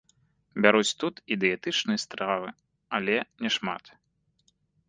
[0.65, 2.49] Бяруць тут і дыетычныя стравы,
[2.99, 3.15] але
[3.47, 3.83] няшмат.